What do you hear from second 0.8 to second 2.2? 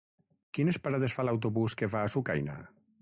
parades fa l'autobús que va a